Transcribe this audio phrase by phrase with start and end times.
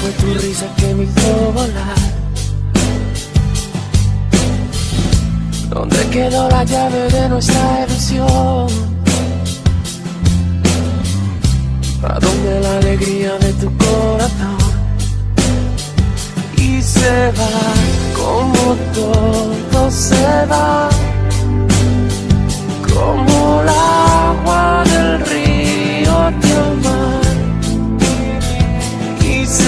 [0.00, 1.98] fue tu risa que me hizo volar?
[5.70, 8.68] ¿Dónde quedó la llave de nuestra ilusión?
[12.02, 14.58] ¿A dónde la alegría de tu corazón?
[16.56, 17.74] Y se va
[18.16, 20.88] como todo se va,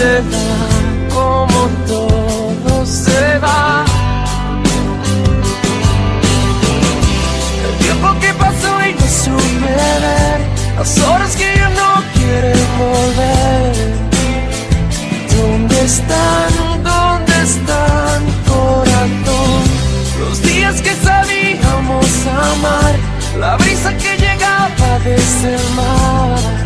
[0.07, 0.57] se va
[1.17, 1.61] como
[1.93, 3.85] todo se va.
[7.67, 9.73] El tiempo que pasó y no supe
[10.05, 10.41] ver,
[10.79, 13.73] las horas que ya no quieren volver.
[15.35, 16.53] ¿Dónde están?
[16.91, 18.21] ¿Dónde están,
[18.53, 19.61] corazón?
[20.21, 22.09] Los días que sabíamos
[22.53, 22.95] amar,
[23.41, 26.65] la brisa que llegaba desde el mar.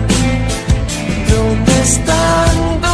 [1.33, 2.90] ¿Dónde están?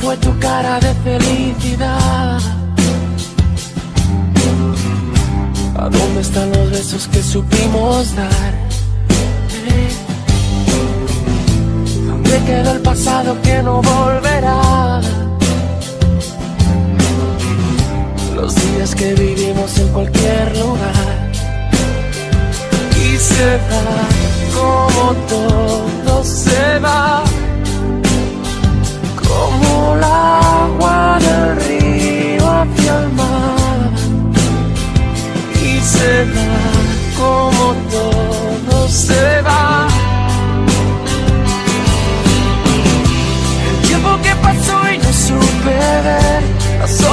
[0.00, 2.38] Fue tu cara de felicidad?
[5.76, 8.67] ¿A dónde están los besos que supimos dar?
[12.48, 15.00] Quedó el pasado que no volverá?
[18.34, 21.16] Los días que vivimos en cualquier lugar.
[23.06, 23.90] Y se va
[24.58, 27.22] como todo se va.
[29.28, 33.90] Como el agua del río hacia el mar.
[35.70, 36.52] Y se va
[37.20, 39.77] como todo se va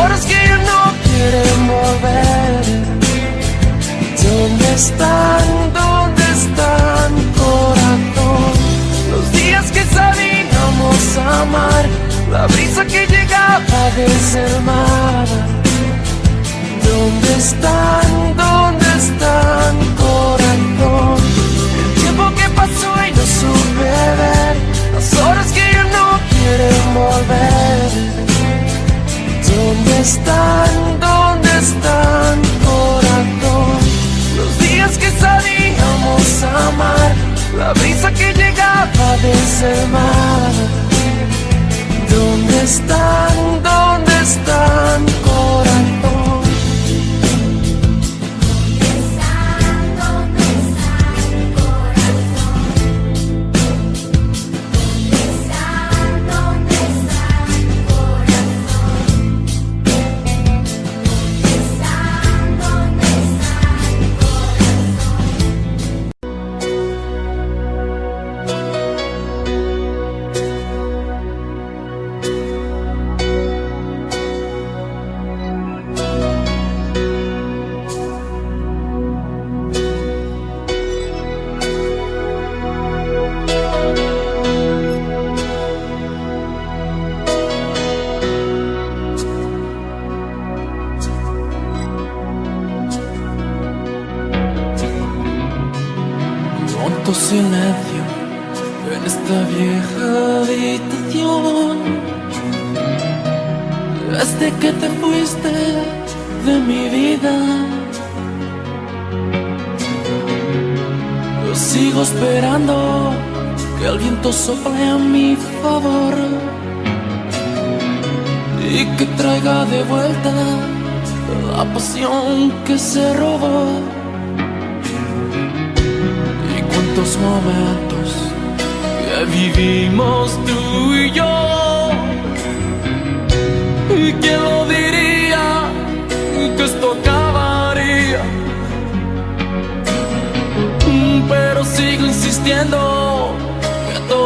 [0.06, 2.95] horas que no quieren volver
[4.25, 5.73] ¿Dónde están?
[5.73, 7.11] ¿Dónde están,
[7.42, 8.52] corazón?
[9.11, 11.86] Los días que sabíamos amar,
[12.32, 15.27] la brisa que llegaba desde el mar.
[16.89, 18.08] ¿Dónde están?
[18.36, 21.17] ¿Dónde están, corazón?
[21.82, 24.55] El tiempo que pasó y no supe ver,
[24.94, 28.34] las horas que ya no quieren volver.
[29.55, 30.99] ¿Dónde están?
[30.99, 33.77] ¿Dónde están, corazón?
[34.36, 37.16] Los días que sabíamos amar,
[37.58, 40.54] la brisa que llegaba desde el mar.
[42.10, 43.64] ¿Dónde están?
[43.64, 46.14] ¿Dónde están, corazón?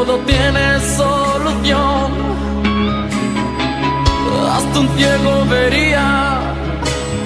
[0.05, 2.07] Todo tiene solución.
[4.55, 6.39] Hasta un ciego vería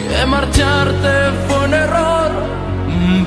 [0.10, 1.14] que marcharte
[1.46, 2.32] fue un error.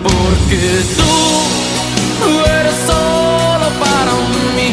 [0.03, 0.63] Porque
[0.99, 4.13] tú eres solo para
[4.57, 4.69] mí.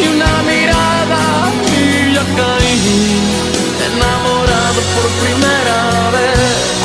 [0.00, 1.22] Y una mirada
[1.76, 2.76] y ya caí,
[3.88, 5.80] enamorado por primera
[6.16, 6.81] vez.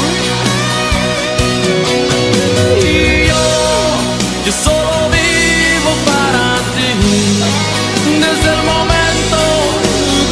[8.54, 9.40] el momento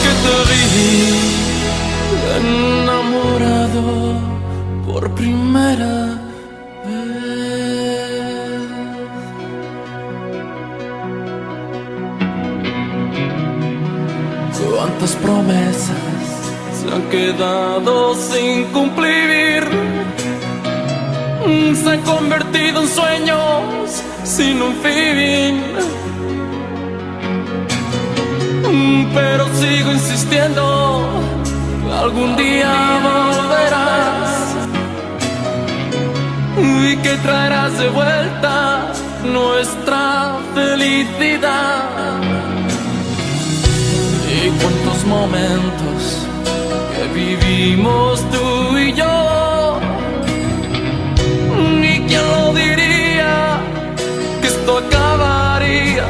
[0.04, 0.66] que te vi
[2.38, 3.84] enamorado
[4.86, 5.96] por primera
[6.86, 7.16] vez.
[14.76, 16.26] Cuántas promesas
[16.78, 19.64] se han quedado sin cumplir,
[21.82, 26.05] se han convertido en sueños sin un fin.
[29.14, 31.08] Pero sigo insistiendo,
[32.02, 32.74] algún día
[33.10, 34.56] volverás
[36.58, 38.92] y que traerás de vuelta
[39.24, 41.84] nuestra felicidad.
[44.38, 46.28] Y cuántos momentos
[46.92, 49.80] que vivimos tú y yo,
[51.82, 53.60] ni quien lo diría
[54.42, 56.06] que esto acabaría.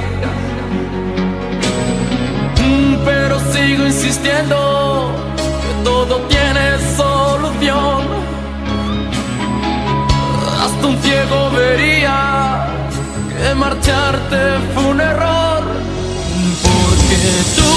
[4.16, 8.02] insistiendo que todo tiene solución.
[10.64, 12.68] Hasta un ciego vería
[13.30, 14.38] que marcharte
[14.74, 15.64] fue un error.
[16.64, 17.18] Porque
[17.58, 17.74] tú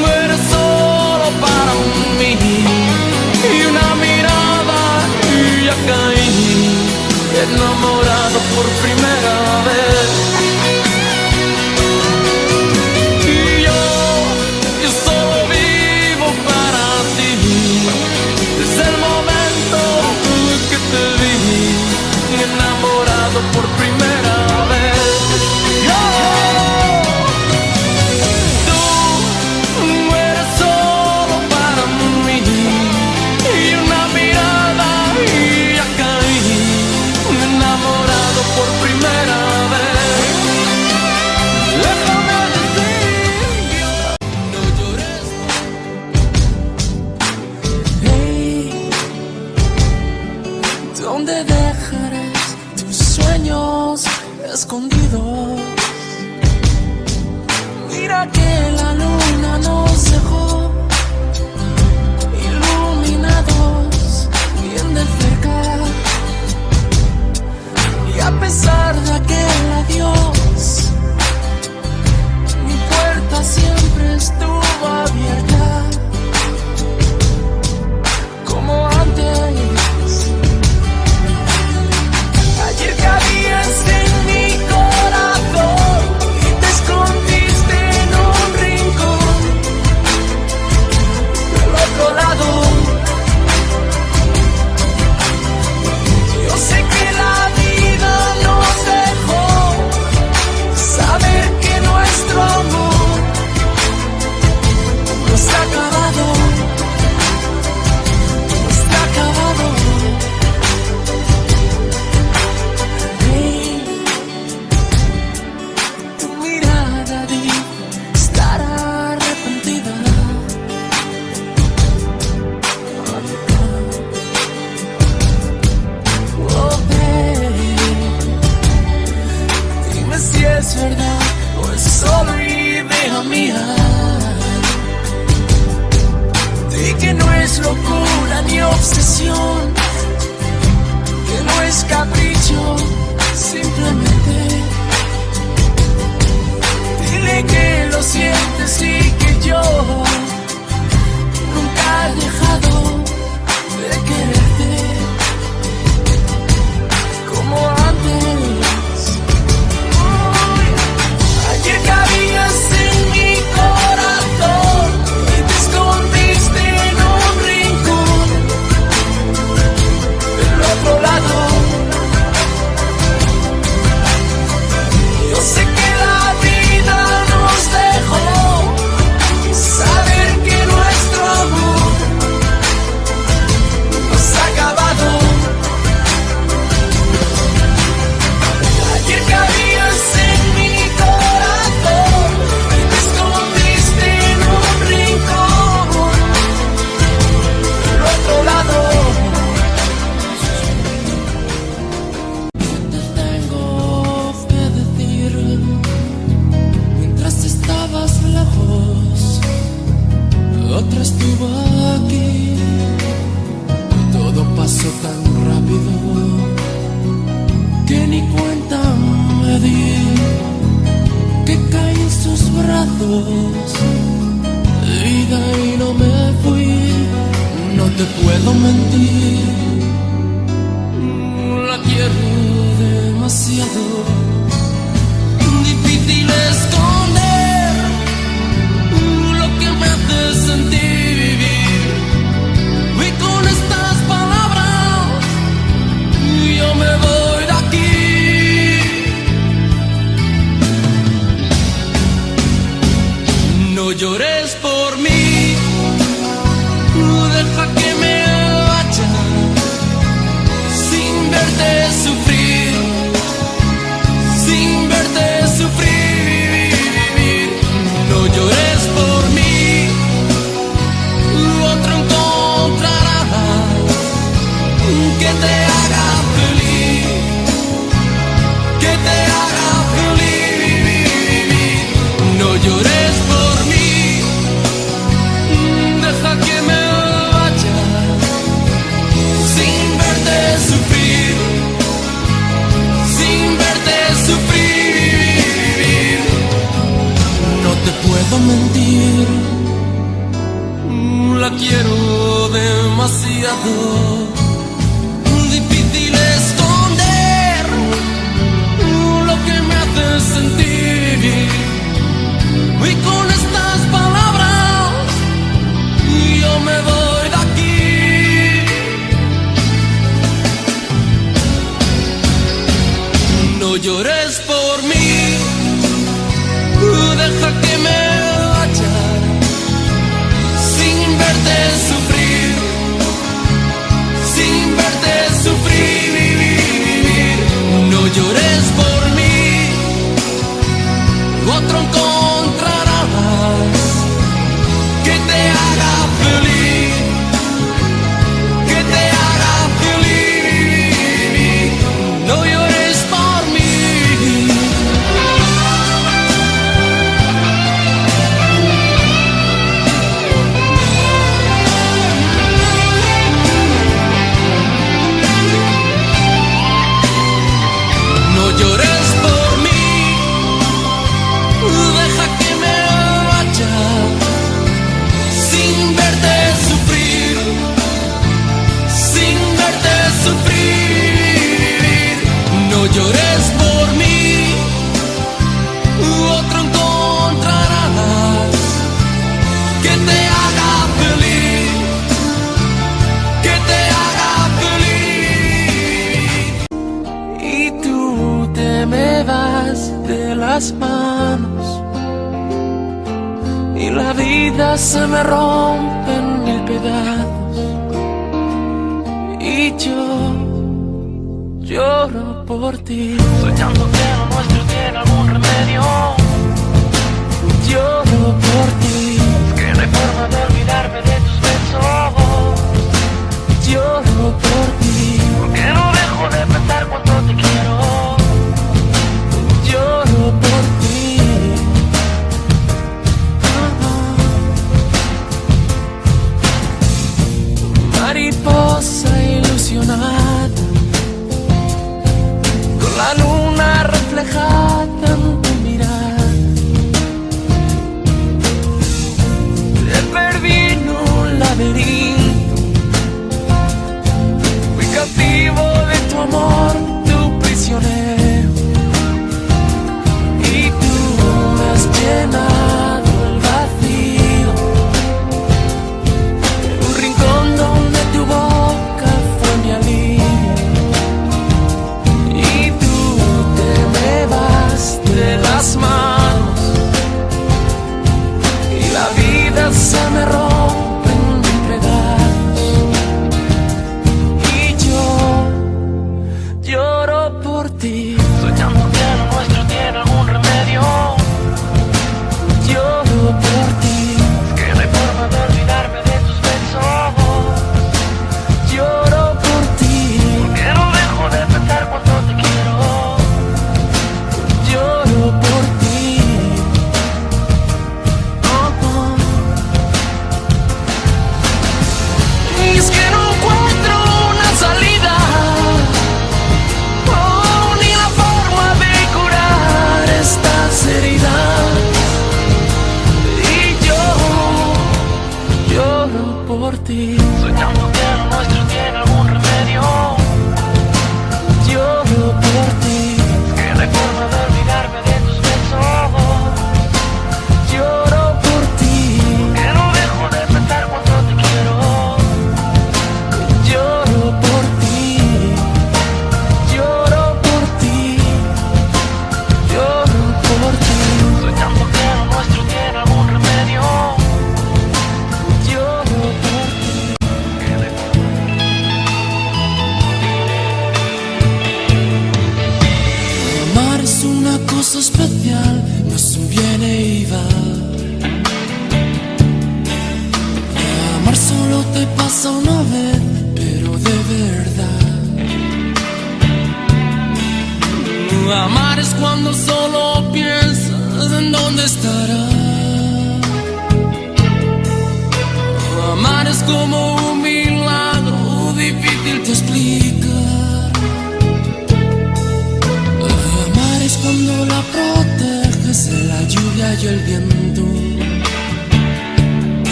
[0.00, 1.72] no eres solo para
[2.18, 2.36] mí.
[3.52, 4.80] Y una mirada
[5.34, 6.88] y ya caí,
[7.44, 9.36] enamorado por primera
[9.66, 10.39] vez.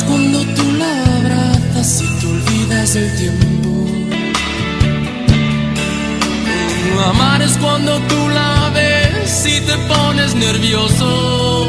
[0.00, 3.70] Es cuando tú la abrazas y te olvidas del tiempo.
[7.08, 11.68] Amar es cuando tú la ves y te pones nervioso.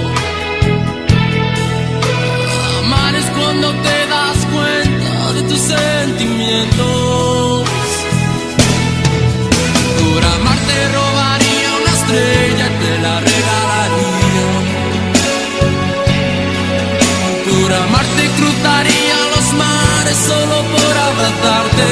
[2.79, 7.00] Amar es cuando te das cuenta de tus sentimientos.
[20.13, 21.89] Solo por abrazarte.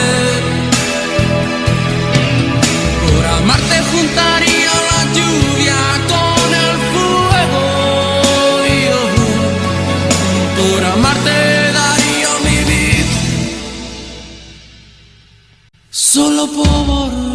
[3.05, 5.79] Por amarte juntaría la lluvia
[6.11, 7.63] con el fuego.
[10.57, 11.37] Por amarte
[11.79, 13.15] daría mi vida.
[15.89, 17.28] Solo por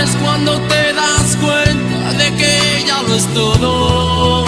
[0.00, 4.44] es cuando te das cuenta de que ya lo es todo.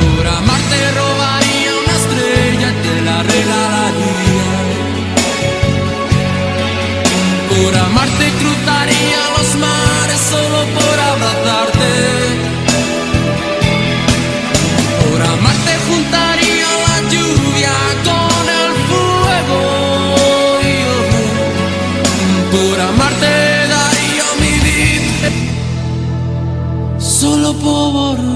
[0.00, 4.48] Por amar te robaría una estrella y te la regalaría.
[7.50, 11.75] Por amar te cruzaría los mares solo por abrazarte.
[27.62, 28.35] Solo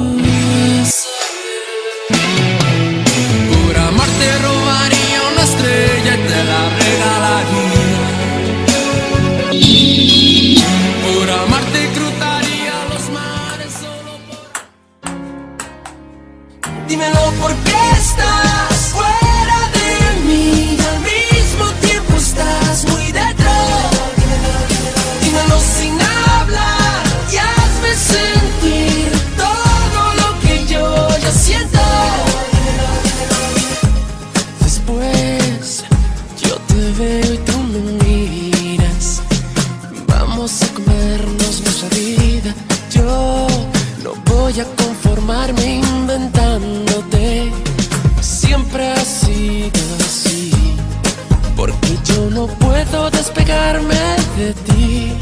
[53.21, 54.03] despegarme
[54.39, 55.13] de ti.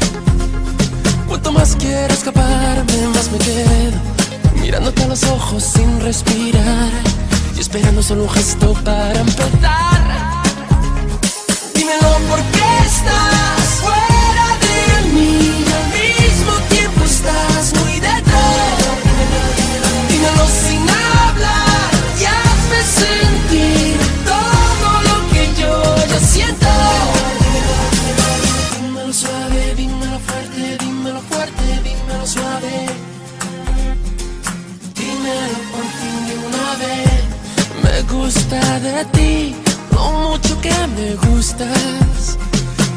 [1.27, 3.97] Cuanto más quiero escaparme, más me quedo
[4.61, 6.91] mirándote a los ojos sin respirar
[7.57, 10.01] y esperando solo un gesto para empezar.
[11.75, 14.79] Dímelo por qué estás fuera de
[15.13, 15.65] mí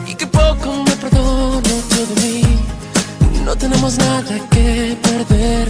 [0.07, 2.43] Y que poco me perdono yo de mí.
[3.45, 5.69] No tenemos nada que perder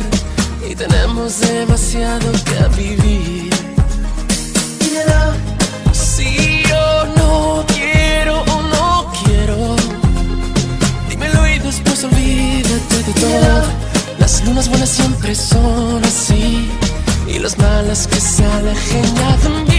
[0.68, 3.50] y tenemos demasiado que vivir.
[5.92, 9.76] Si yo no quiero o no quiero.
[11.09, 13.62] Dímelo y después olvídate de todo.
[14.18, 16.70] Las lunas buenas siempre son así.
[17.26, 19.71] Y las malas que se alejen de mí.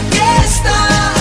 [0.00, 1.13] Dímelo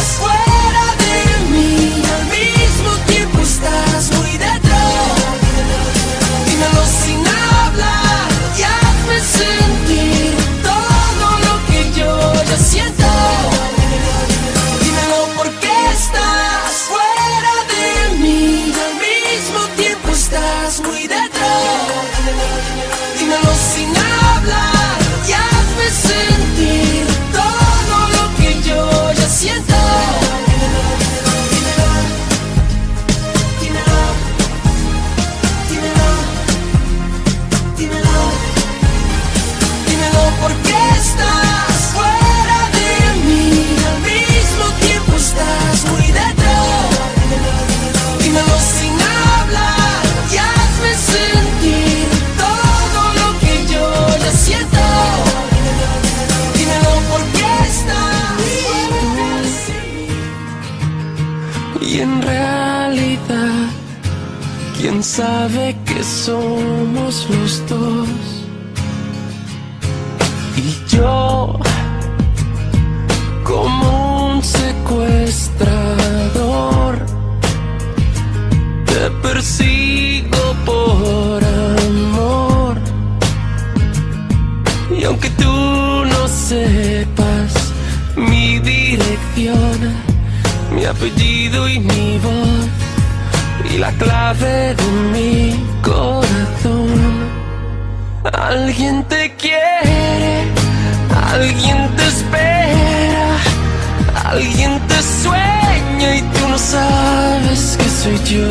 [104.34, 108.48] alguien te sueña y tú no sabes que soy yo.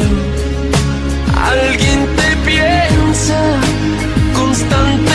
[1.52, 3.40] Alguien te piensa
[4.34, 5.12] constantemente,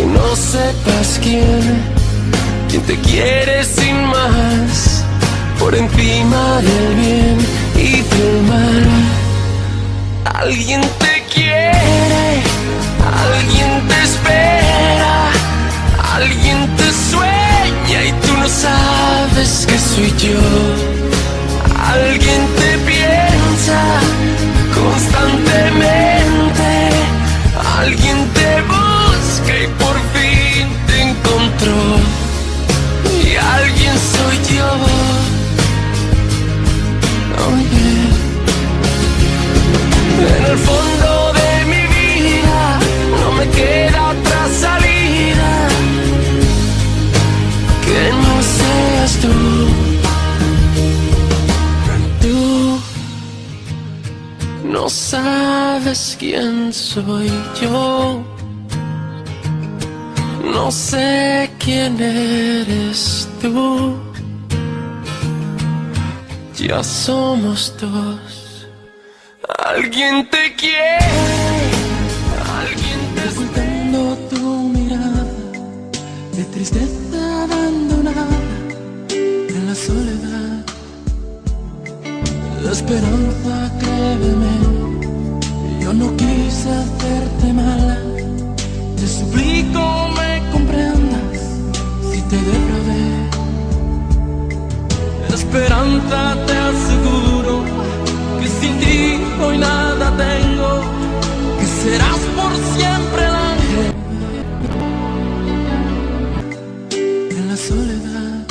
[0.00, 1.82] aunque no sepas quién,
[2.68, 5.04] quien te quiere sin más,
[5.58, 7.38] por encima del bien
[7.76, 8.88] y del mal.
[10.24, 12.42] Alguien te quiere,
[13.26, 15.30] alguien te espera,
[16.14, 20.40] alguien te sueña y tú no sabes que soy yo.
[21.92, 23.80] Alguien te piensa
[24.74, 26.70] constantemente,
[27.78, 28.59] alguien te
[33.70, 34.70] alguien soy yo.
[37.70, 38.10] Yeah.
[40.36, 42.60] En el fondo de mi vida
[43.20, 45.50] no me queda otra salida
[47.86, 49.34] que no seas tú.
[52.22, 52.80] Tú
[54.64, 57.30] no sabes quién soy
[57.60, 58.22] yo.
[60.54, 63.96] No sé quién eres tú.
[66.56, 68.68] Ya somos dos.
[69.64, 70.98] Alguien te quiere,
[72.60, 75.24] alguien te ocultando tu mirada
[76.36, 78.38] de tristeza abandonada
[79.18, 80.30] en la soledad.
[82.70, 84.54] Esperanza, créeme,
[85.82, 87.98] yo no quise hacerte mala.
[88.96, 91.40] Te suplico me comprendas
[92.10, 93.29] si te defraudé.
[95.40, 97.64] Esperanza, te aseguro
[98.40, 98.98] que sin ti
[99.42, 100.70] hoy nada tengo,
[101.58, 103.92] que serás por siempre el ángel
[107.38, 108.46] en la soledad.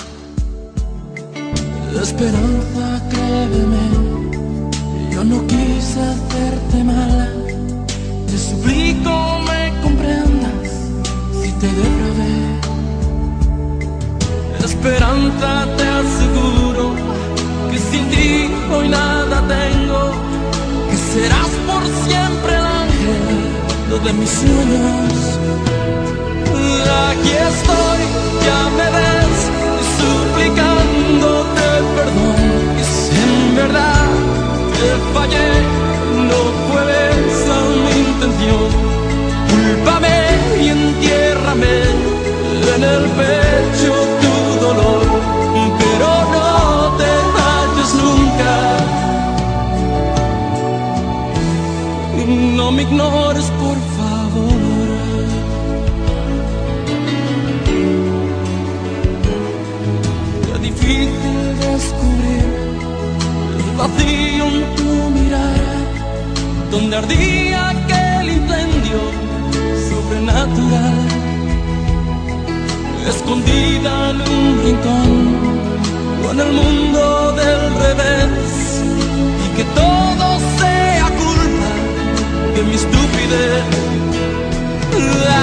[2.01, 3.85] Esperanza, créeme,
[5.11, 7.29] yo no quise hacerte mala.
[8.27, 9.13] Te suplico
[9.47, 10.69] me comprendas
[11.41, 12.68] si te defraudé.
[14.81, 16.95] Esperanza, te aseguro
[17.69, 20.11] que sin ti hoy nada tengo,
[20.89, 25.19] que serás por siempre el ángel de mis sueños.
[27.09, 28.01] Aquí estoy,
[28.45, 29.37] ya me ves,
[29.99, 31.65] suplicándote
[31.95, 32.41] perdón.
[32.79, 34.07] Y si en verdad
[34.77, 35.51] te fallé,
[36.29, 36.83] no fue
[37.27, 38.69] esa mi intención.
[39.49, 40.17] Cúlpame
[40.63, 41.75] y entiérrame
[42.75, 43.48] en el pecho
[52.69, 54.89] No me ignores, por favor.
[60.45, 62.45] Qué difícil descubrir
[63.57, 65.73] el vacío en tu mirada,
[66.69, 69.01] donde ardía aquel incendio
[69.89, 71.07] sobrenatural,
[73.07, 75.11] escondida en un rincón
[76.23, 78.78] o en el mundo del revés,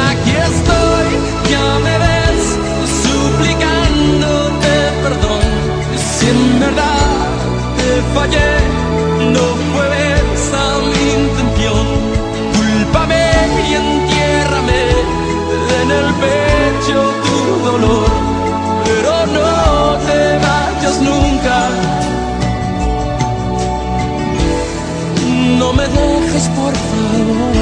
[0.08, 1.08] Aquí estoy,
[1.50, 2.42] ya me ves,
[3.04, 5.44] suplicándote perdón.
[5.94, 7.28] Si en verdad
[7.76, 8.52] te fallé,
[9.34, 9.86] no fue
[10.34, 11.86] esa mi intención.
[12.56, 13.24] Cúlpame
[13.68, 14.82] y entiérrame
[15.82, 16.08] en el
[17.62, 18.10] dolor,
[18.84, 21.56] pero no te vayas nunca.
[25.58, 25.86] No me
[26.34, 27.54] por favor.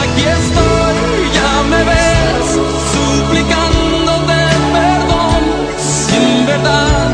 [0.00, 0.96] Aquí estoy,
[1.36, 2.46] ya me ves,
[2.94, 4.40] suplicándote
[4.74, 5.42] perdón.
[5.78, 7.10] Si en verdad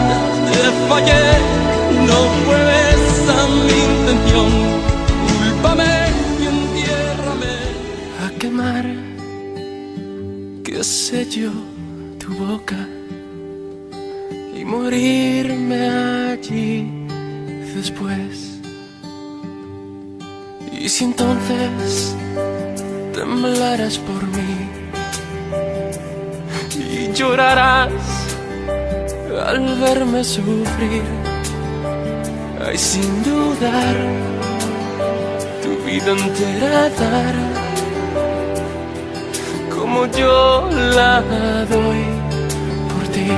[0.50, 1.26] te fallé,
[2.08, 2.60] no fue
[2.94, 4.50] esa mi intención.
[5.22, 5.94] Cúlpame
[6.40, 7.56] y entiérrame.
[8.24, 8.86] a quemar
[10.64, 11.52] que sello
[12.18, 12.80] tu boca
[14.58, 16.07] y morirme allí
[20.98, 22.16] si entonces
[23.14, 24.54] temblarás por mí
[26.76, 27.92] y llorarás
[29.46, 31.04] al verme sufrir,
[32.66, 33.96] ay sin dudar
[35.62, 37.36] tu vida entera dar
[39.72, 41.22] como yo la
[41.74, 42.02] doy
[42.90, 43.30] por ti.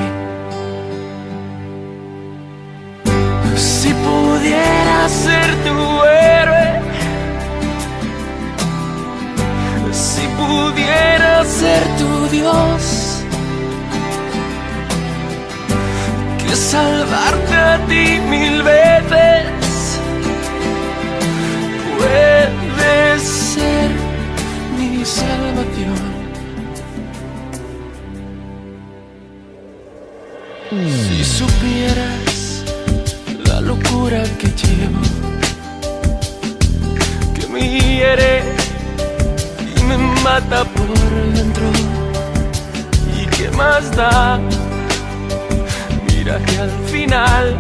[3.55, 6.60] Si pudiera ser tu héroe,
[10.50, 12.82] pudiera ser tu Dios,
[16.40, 20.00] que salvarte a ti mil veces
[21.96, 23.90] puede ser
[24.76, 26.10] mi salvación.
[30.70, 32.64] Si supieras
[33.46, 35.02] la locura que llevo,
[37.34, 38.60] que me hiere
[39.96, 40.88] me mata por
[41.35, 41.66] dentro,
[43.18, 44.38] y qué más da,
[46.07, 47.57] mira que al final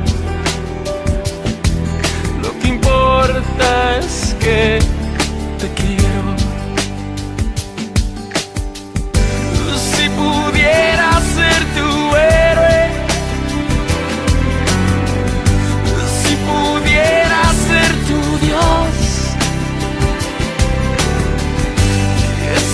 [2.42, 4.78] lo que importa es que
[5.58, 6.30] te quiero.
[9.96, 12.80] Si pudiera ser tu héroe,
[16.22, 18.99] si pudiera ser tu Dios,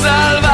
[0.06, 0.45] que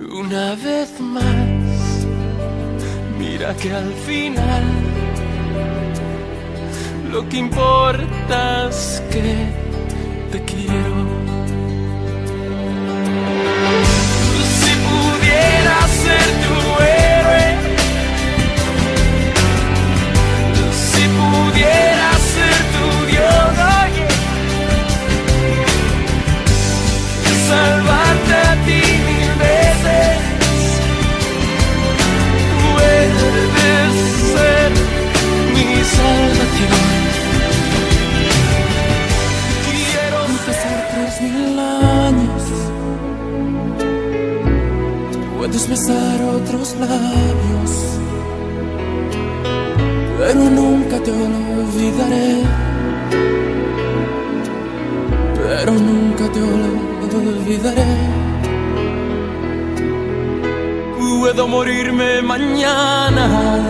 [0.00, 2.06] una vez más.
[3.18, 4.64] Mira que al final
[7.10, 9.36] lo que importa es que
[10.32, 10.96] te quiero.
[14.60, 16.93] Si pudiera ser tu
[45.54, 47.70] Puedes besar otros labios,
[50.18, 52.42] pero nunca te olvidaré.
[55.36, 56.40] Pero nunca te
[57.16, 57.86] olvidaré.
[60.98, 63.62] Puedo morirme mañana.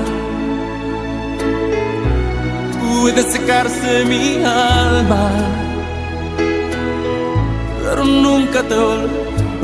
[2.81, 5.31] Puede secarse mi alma.
[7.83, 8.75] Pero nunca te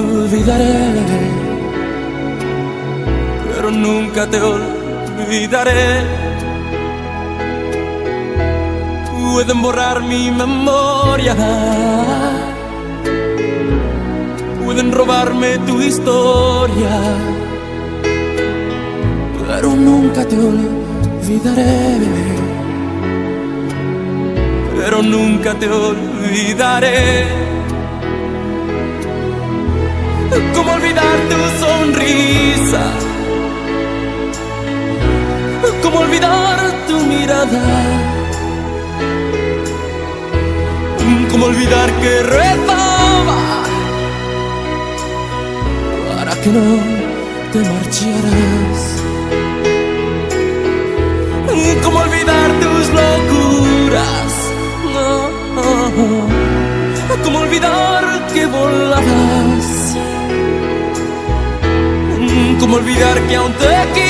[0.02, 1.39] olvidaré.
[3.70, 6.02] Nunca te olvidaré.
[9.32, 11.36] Pueden borrar mi memoria.
[14.64, 16.90] Pueden robarme tu historia
[19.48, 21.98] Pero nunca te olvidaré.
[24.76, 27.26] pero nunca te olvidaré.
[30.54, 33.09] ¿Cómo olvidar tu sonrisa?
[35.90, 37.62] ¿Cómo olvidar tu mirada?
[41.32, 43.64] ¿Cómo olvidar que rezaba
[46.14, 46.78] para que no
[47.52, 48.80] te marcharas?
[51.82, 54.32] ¿Cómo olvidar tus locuras?
[57.24, 59.96] ¿Cómo olvidar que volabas?
[62.60, 64.09] ¿Cómo olvidar que aún te quiero?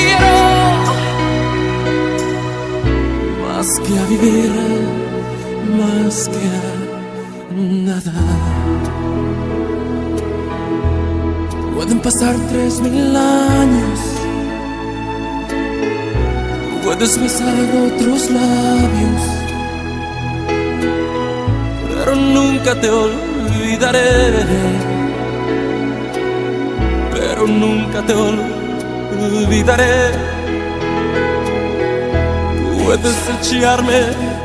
[3.61, 4.51] Más que a vivir,
[5.77, 6.59] más que a
[7.85, 8.19] nada.
[11.75, 13.99] Pueden pasar tres mil años.
[16.83, 17.53] Puedes besar
[17.85, 19.21] otros labios.
[21.87, 24.33] Pero nunca te olvidaré.
[27.13, 30.30] Pero nunca te olvidaré.
[32.83, 33.99] Puedes echarme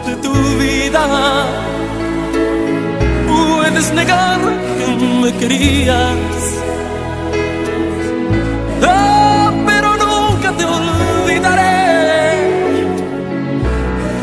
[0.07, 1.05] de tu vida.
[3.27, 4.41] Puedes negar
[4.79, 4.87] que
[5.23, 6.17] me querías.
[8.83, 12.37] Ah, pero nunca te olvidaré.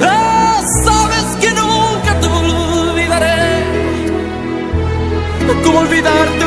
[0.02, 3.64] Ah, sabes que nunca te olvidaré.
[5.64, 6.43] ¿Cómo olvidar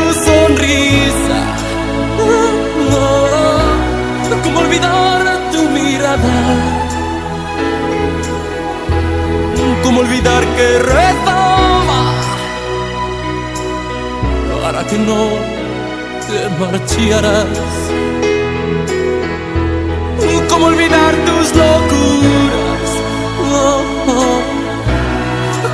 [10.27, 12.13] olvidar que rezaba
[14.63, 15.29] para que no
[16.27, 17.59] te marcharas?
[20.49, 22.89] ¿Cómo olvidar tus locuras?
[23.53, 24.43] Oh, oh.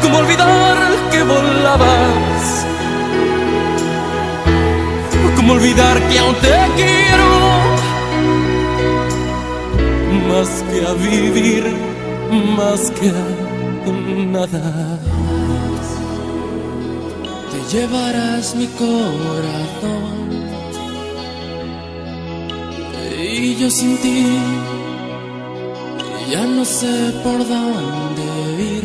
[0.02, 0.76] ¿Cómo olvidar
[1.10, 2.66] que volabas?
[5.36, 7.30] ¿Cómo olvidar que aún te quiero?
[10.28, 11.64] Más que a vivir,
[12.56, 13.41] más que a
[14.32, 14.98] nada.
[17.50, 20.22] Te llevarás mi corazón
[23.24, 24.26] y yo sin ti
[26.30, 28.24] ya no sé por dónde
[28.74, 28.84] ir.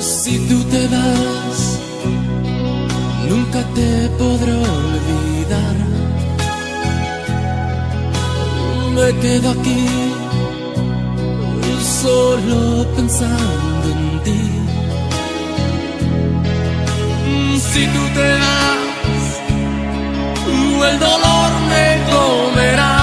[0.00, 1.58] Si tú te vas,
[3.28, 5.76] nunca te podré olvidar.
[8.96, 10.09] Me quedo aquí
[12.10, 14.42] solo pensando en ti.
[17.70, 19.24] Si tú te vas,
[20.90, 22.96] el dolor me comerá.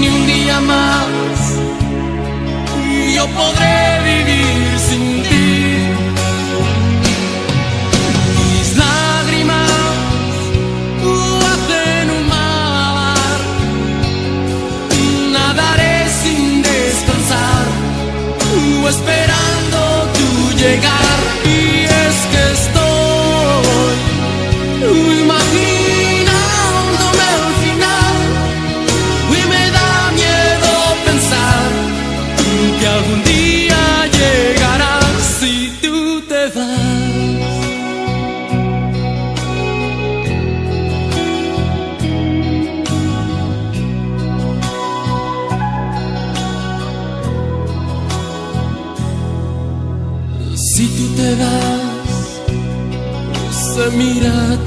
[0.00, 1.40] Ni un día más
[3.14, 3.87] yo podré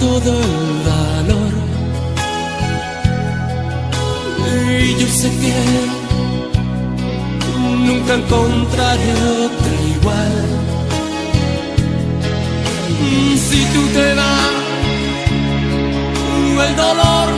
[0.02, 1.54] todo el valor.
[4.88, 5.54] Y yo sé que
[7.88, 9.12] nunca encontraré
[9.46, 10.38] otra igual.
[13.46, 14.52] Si tú te vas,
[16.68, 17.31] el dolor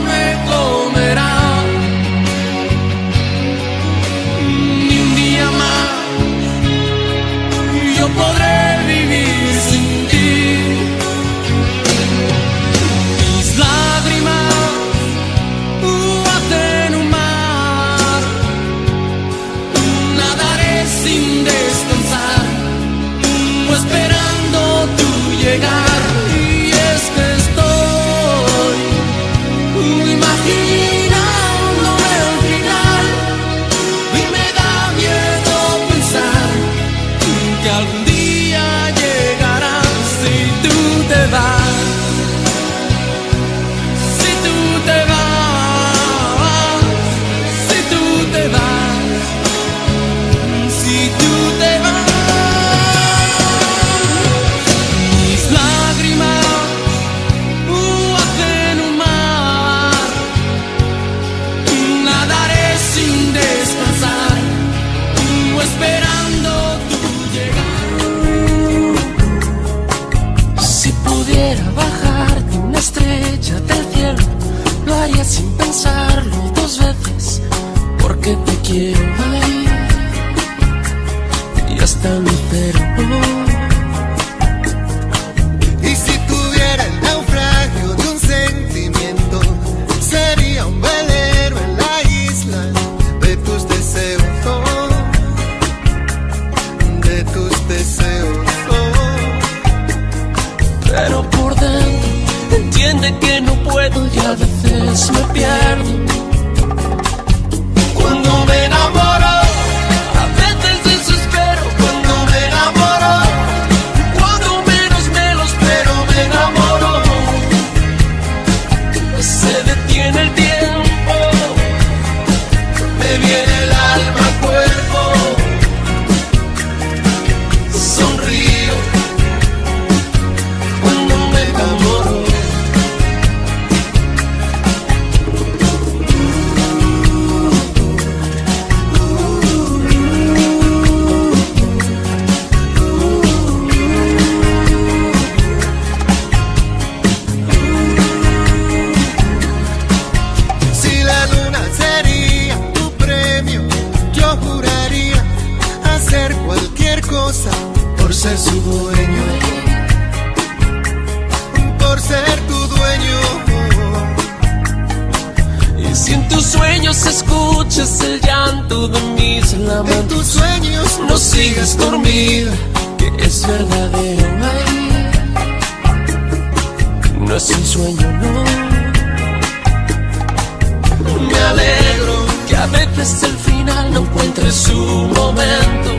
[184.36, 185.93] entre su momento.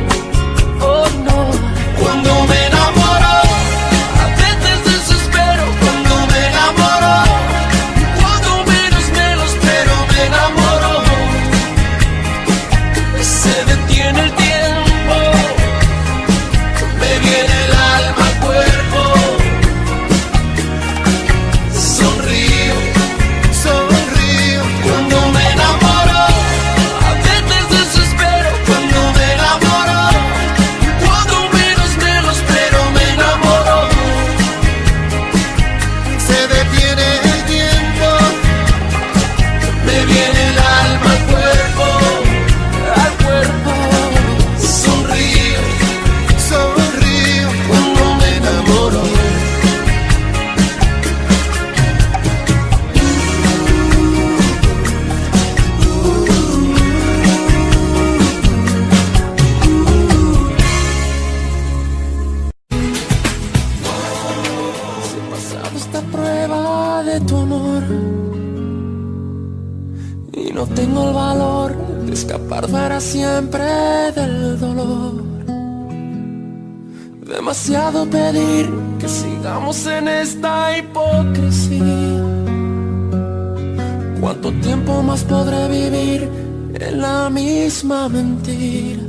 [87.30, 89.02] misma mentira.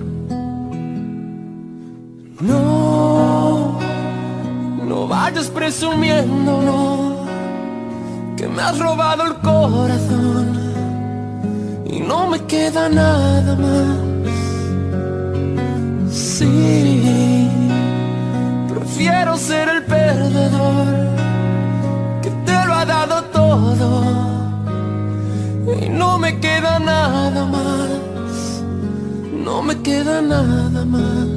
[2.40, 3.80] No,
[4.88, 7.26] no vayas presumiendo, no,
[8.36, 10.60] que me has robado el corazón
[11.86, 14.06] y no me queda nada más.
[16.12, 17.50] Sí,
[18.68, 20.88] prefiero ser el perdedor
[22.22, 24.35] que te lo ha dado todo
[25.68, 28.64] y no me queda nada más,
[29.44, 31.28] no me queda nada más.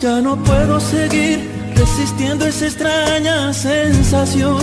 [0.00, 4.60] Ya no puedo seguir resistiendo esa extraña sensación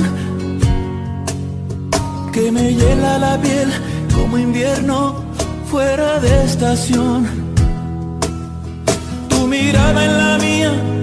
[2.31, 3.69] que me hiela la piel
[4.13, 5.15] como invierno
[5.65, 7.27] fuera de estación.
[9.29, 11.00] Tu mirada en la mía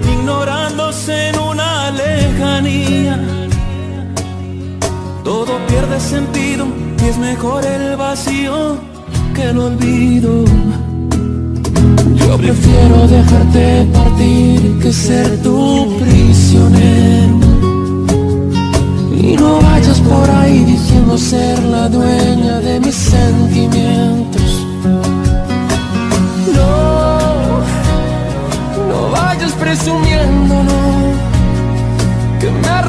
[1.07, 3.19] en una lejanía.
[5.23, 6.67] Todo pierde sentido
[7.01, 8.77] y es mejor el vacío
[9.35, 10.45] que el olvido.
[12.15, 17.39] Yo prefiero dejarte partir que ser tu prisionero.
[19.21, 24.28] Y no vayas por ahí diciendo ser la dueña de mis sentimientos.
[29.69, 30.79] presumiéndolo,
[32.39, 32.81] que me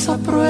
[0.00, 0.49] pasado